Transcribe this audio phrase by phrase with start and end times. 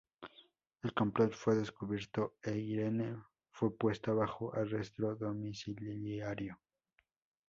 [0.81, 3.17] El complot fue descubierto e Irene
[3.51, 6.57] fue puesta bajo arresto domiciliario.